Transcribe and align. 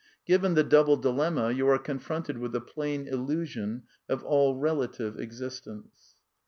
Given 0.25 0.55
the 0.55 0.63
double 0.63 0.97
dilemma, 0.97 1.51
you 1.51 1.67
are 1.67 1.77
confronted 1.77 2.39
with 2.39 2.53
the 2.53 2.59
plain 2.59 3.07
illusion 3.07 3.83
of 4.09 4.23
all 4.23 4.55
relative 4.55 5.19
existence. 5.19 6.15